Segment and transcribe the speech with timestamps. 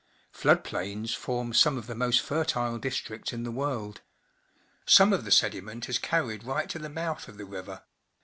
[0.31, 4.01] Flood plains form some of the most fertile districts in the world.
[4.87, 7.83] Some of the sediment is carried right to the mouth of the river.